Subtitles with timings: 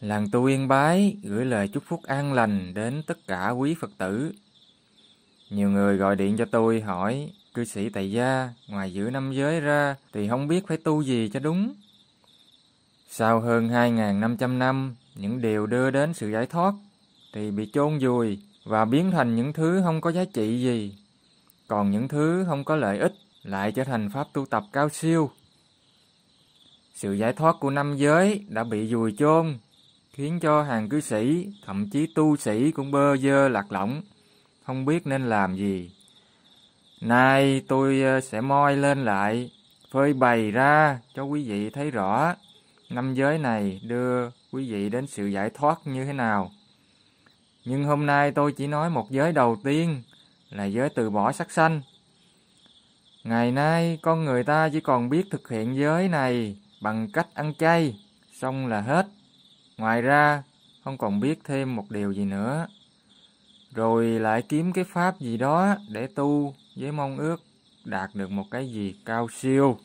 [0.00, 3.90] Làng tu yên bái gửi lời chúc phúc an lành đến tất cả quý Phật
[3.98, 4.32] tử.
[5.50, 9.60] Nhiều người gọi điện cho tôi hỏi, cư sĩ tại gia, ngoài giữ năm giới
[9.60, 11.74] ra thì không biết phải tu gì cho đúng.
[13.08, 16.74] Sau hơn 2.500 năm, những điều đưa đến sự giải thoát
[17.32, 20.98] thì bị chôn vùi và biến thành những thứ không có giá trị gì.
[21.68, 23.12] Còn những thứ không có lợi ích
[23.42, 25.30] lại trở thành pháp tu tập cao siêu.
[26.94, 29.58] Sự giải thoát của năm giới đã bị vùi chôn
[30.18, 34.02] khiến cho hàng cư sĩ, thậm chí tu sĩ cũng bơ vơ lạc lõng,
[34.64, 35.90] không biết nên làm gì.
[37.00, 39.50] Nay tôi ờ, sẽ moi lên lại,
[39.90, 42.34] phơi bày ra cho quý vị thấy rõ
[42.90, 46.50] năm giới này đưa quý vị đến sự giải thoát như thế nào.
[47.64, 50.02] Nhưng hôm nay tôi chỉ nói một giới đầu tiên
[50.50, 51.80] là giới từ bỏ sắc sanh.
[53.24, 57.54] Ngày nay con người ta chỉ còn biết thực hiện giới này bằng cách ăn
[57.58, 58.00] chay,
[58.32, 59.06] xong là hết.
[59.78, 60.42] Ngoài ra,
[60.84, 62.66] không còn biết thêm một điều gì nữa.
[63.74, 67.36] Rồi lại kiếm cái pháp gì đó để tu với mong ước
[67.84, 69.78] đạt được một cái gì cao siêu.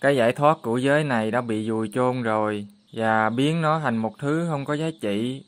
[0.00, 3.96] Cái giải thoát của giới này đã bị vùi chôn rồi và biến nó thành
[3.96, 5.44] một thứ không có giá trị.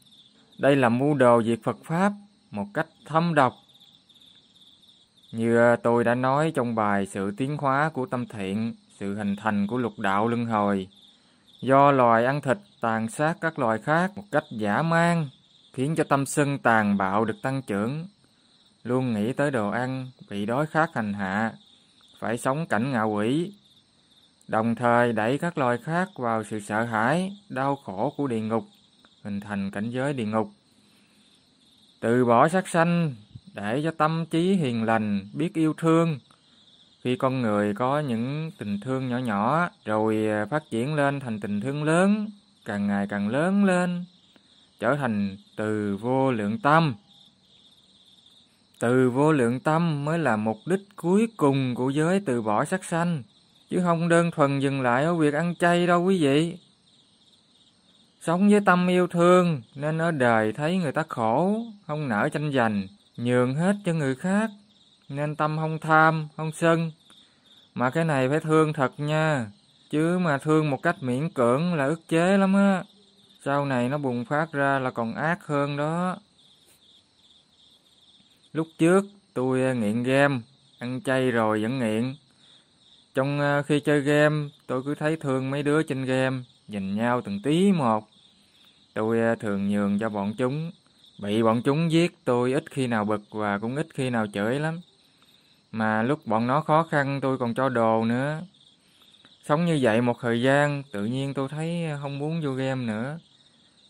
[0.58, 2.12] Đây là mưu đồ diệt Phật Pháp
[2.50, 3.54] một cách thâm độc.
[5.32, 9.66] Như tôi đã nói trong bài Sự tiến hóa của tâm thiện, sự hình thành
[9.66, 10.88] của lục đạo luân hồi,
[11.64, 15.28] do loài ăn thịt tàn sát các loài khác một cách giả man,
[15.72, 18.06] khiến cho tâm sân tàn bạo được tăng trưởng.
[18.82, 21.52] Luôn nghĩ tới đồ ăn, bị đói khát hành hạ,
[22.18, 23.52] phải sống cảnh ngạ quỷ,
[24.48, 28.64] đồng thời đẩy các loài khác vào sự sợ hãi, đau khổ của địa ngục,
[29.22, 30.48] hình thành cảnh giới địa ngục.
[32.00, 33.14] Từ bỏ sát sanh
[33.54, 36.18] để cho tâm trí hiền lành, biết yêu thương,
[37.04, 41.40] khi con người có những tình thương nhỏ nhỏ rồi à, phát triển lên thành
[41.40, 42.30] tình thương lớn
[42.64, 44.04] càng ngày càng lớn lên
[44.80, 46.94] trở thành từ vô lượng tâm
[48.80, 52.84] từ vô lượng tâm mới là mục đích cuối cùng của giới từ bỏ sắc
[52.84, 53.22] sanh
[53.70, 56.56] chứ không đơn thuần dừng lại ở việc ăn chay đâu quý vị
[58.20, 62.52] sống với tâm yêu thương nên ở đời thấy người ta khổ không nỡ tranh
[62.52, 62.86] giành
[63.16, 64.50] nhường hết cho người khác
[65.08, 66.92] nên tâm không tham, không sân.
[67.74, 69.46] Mà cái này phải thương thật nha,
[69.90, 72.84] chứ mà thương một cách miễn cưỡng là ức chế lắm á.
[73.44, 76.16] Sau này nó bùng phát ra là còn ác hơn đó.
[78.52, 80.38] Lúc trước tôi à, nghiện game,
[80.78, 82.14] ăn chay rồi vẫn nghiện.
[83.14, 87.20] Trong à, khi chơi game, tôi cứ thấy thương mấy đứa trên game, nhìn nhau
[87.20, 88.08] từng tí một.
[88.94, 90.70] Tôi à, thường nhường cho bọn chúng,
[91.18, 94.60] bị bọn chúng giết tôi ít khi nào bực và cũng ít khi nào chửi
[94.60, 94.80] lắm.
[95.76, 98.42] Mà lúc bọn nó khó khăn tôi còn cho đồ nữa.
[99.44, 103.18] Sống như vậy một thời gian, tự nhiên tôi thấy không muốn vô game nữa.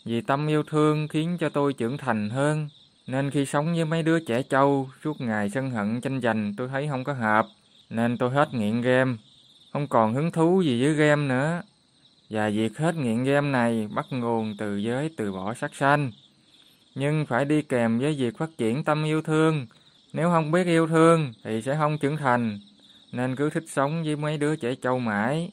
[0.05, 2.69] Vì tâm yêu thương khiến cho tôi trưởng thành hơn.
[3.07, 6.69] Nên khi sống với mấy đứa trẻ trâu, suốt ngày sân hận tranh giành tôi
[6.69, 7.47] thấy không có hợp.
[7.91, 9.17] Nên tôi hết nghiện game.
[9.73, 11.63] Không còn hứng thú gì với game nữa.
[12.31, 16.13] Và việc hết nghiện game này bắt nguồn từ giới từ bỏ sắc sanh.
[16.95, 19.67] Nhưng phải đi kèm với việc phát triển tâm yêu thương,
[20.15, 22.61] nếu không biết yêu thương thì sẽ không trưởng thành,
[23.13, 25.51] nên cứ thích sống với mấy đứa trẻ trâu mãi.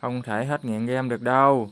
[0.00, 1.70] Không thể hết nghiện game được đâu.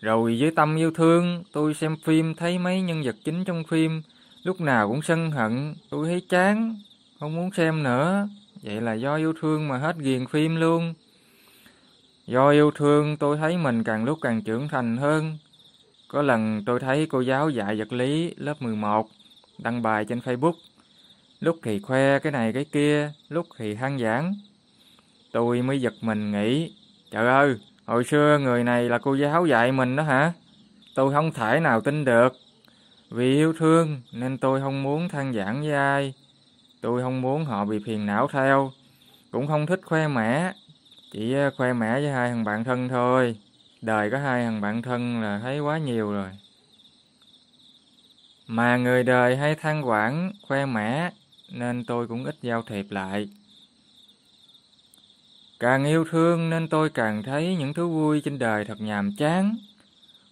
[0.00, 4.02] Rồi với tâm yêu thương, tôi xem phim thấy mấy nhân vật chính trong phim
[4.42, 6.76] lúc nào cũng sân hận, tôi thấy chán,
[7.20, 8.28] không muốn xem nữa.
[8.62, 10.94] Vậy là do yêu thương mà hết ghiền phim luôn.
[12.26, 15.38] Do yêu thương tôi thấy mình càng lúc càng trưởng thành hơn.
[16.08, 19.08] Có lần tôi thấy cô giáo dạy vật lý lớp 11
[19.58, 20.54] đăng bài trên Facebook.
[21.40, 24.34] Lúc thì khoe cái này cái kia, lúc thì than giảng.
[25.32, 26.72] Tôi mới giật mình nghĩ,
[27.10, 27.56] trời ơi,
[27.86, 30.32] hồi xưa người này là cô giáo dạy mình đó hả?
[30.94, 32.40] Tôi không thể nào tin được.
[33.10, 36.14] Vì yêu thương nên tôi không muốn than giảng với ai.
[36.80, 38.72] Tôi không muốn họ bị phiền não theo.
[39.30, 40.52] Cũng không thích khoe mẽ.
[41.12, 43.36] Chỉ ờ, khoe mẽ với hai thằng bạn thân thôi.
[43.82, 46.28] Đời có hai thằng bạn thân là thấy quá nhiều rồi.
[48.46, 51.10] Mà người đời hay than quảng, khoe mẽ,
[51.50, 53.28] nên tôi cũng ít giao thiệp lại.
[55.58, 59.56] Càng yêu thương nên tôi càng thấy những thứ vui trên đời thật nhàm chán.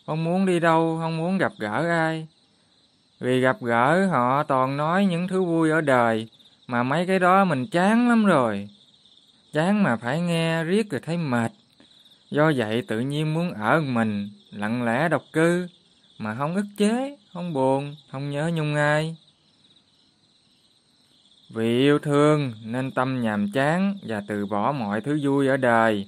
[0.06, 2.26] Không muốn đi đâu, không muốn gặp gỡ ai.
[3.20, 6.28] Vì gặp gỡ họ toàn nói những thứ vui ở đời,
[6.66, 8.68] mà mấy cái đó mình chán lắm rồi.
[9.52, 11.52] Chán mà phải nghe riết rồi thấy mệt.
[12.30, 15.68] Do vậy tự nhiên muốn ở mình, lặng lẽ độc cư,
[16.24, 19.16] mà không ức chế không buồn, không nhớ nhung ai.
[21.48, 26.06] Vì yêu thương nên tâm nhàm chán và từ bỏ mọi thứ vui ở đời,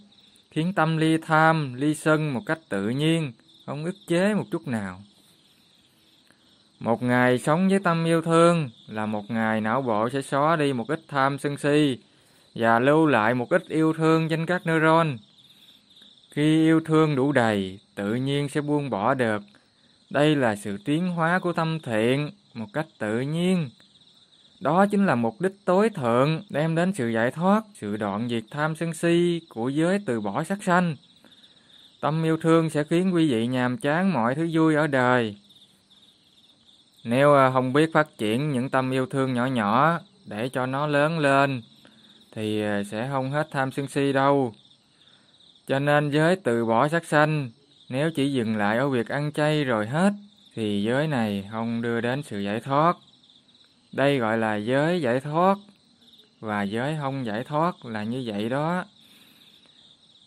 [0.51, 3.33] khiến tâm ly tham, ly sân một cách tự nhiên,
[3.67, 5.01] không ức chế một chút nào.
[6.81, 10.73] Một ngày sống với tâm yêu thương là một ngày não bộ sẽ xóa đi
[10.73, 11.99] một ít tham sân si
[12.55, 15.17] và lưu lại một ít yêu thương trên các neuron.
[16.31, 19.43] Khi yêu thương đủ đầy, tự nhiên sẽ buông bỏ được.
[20.11, 23.71] Đây là sự tiến hóa của tâm thiện một cách tự nhiên.
[24.61, 28.45] Đó chính là mục đích tối thượng đem đến sự giải thoát, sự đoạn diệt
[28.51, 30.97] tham sân si của giới từ bỏ sắc sanh.
[32.01, 35.37] Tâm yêu thương sẽ khiến quý vị nhàm chán mọi thứ vui ở đời.
[37.05, 40.87] Nếu à, không biết phát triển những tâm yêu thương nhỏ nhỏ để cho nó
[40.87, 41.63] lớn lên,
[42.33, 44.55] thì à, sẽ không hết tham sân si đâu.
[45.67, 47.51] Cho nên giới từ bỏ sắc sanh,
[47.89, 50.13] nếu chỉ dừng lại ở việc ăn chay rồi hết,
[50.55, 52.97] thì giới này không đưa đến sự giải thoát.
[53.93, 55.59] Đây gọi là giới giải thoát,
[56.41, 58.85] và giới không giải thoát là như vậy đó.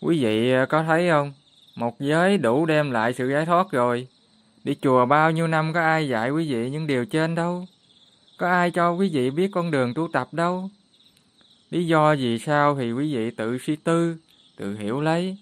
[0.00, 1.32] Quý vị có thấy không?
[1.74, 4.08] Một giới đủ đem lại sự giải thoát rồi.
[4.64, 7.66] Đi chùa bao nhiêu năm có ai dạy quý vị những điều trên đâu.
[8.36, 10.70] Có ai cho quý vị biết con đường tu tập đâu.
[11.70, 14.16] Lý do gì sao thì quý vị tự suy tư,
[14.56, 15.36] tự hiểu lấy.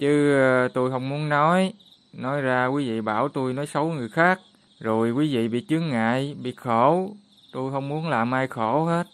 [0.00, 1.72] Chứ ờ, tôi không muốn nói.
[2.12, 4.40] Nói ra quý vị bảo tôi nói xấu người khác.
[4.80, 7.10] Rồi quý vị bị chướng ngại, bị khổ.
[7.52, 9.06] Tôi không muốn làm ai khổ hết.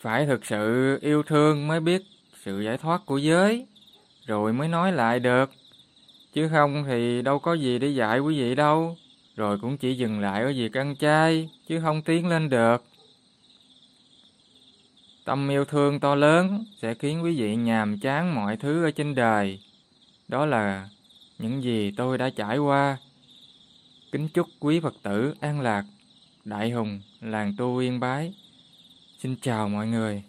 [0.00, 2.02] Phải thực sự yêu thương mới biết
[2.44, 3.66] sự giải thoát của giới.
[4.26, 5.50] Rồi mới nói lại được.
[6.32, 8.96] Chứ không thì đâu có gì để dạy quý vị đâu.
[9.36, 12.84] Rồi cũng chỉ dừng lại ở việc ăn chay, chứ không tiến lên được.
[15.30, 19.14] Tâm yêu thương to lớn sẽ khiến quý vị nhàm chán mọi thứ ở trên
[19.14, 19.60] đời.
[20.28, 20.88] Đó là
[21.38, 22.96] những gì tôi đã trải qua.
[24.12, 25.84] Kính chúc quý Phật tử an lạc,
[26.44, 28.34] đại hùng, làng tu yên bái.
[29.18, 30.22] Xin chào mọi người.